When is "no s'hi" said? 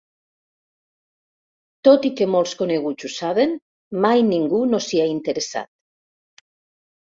4.73-5.05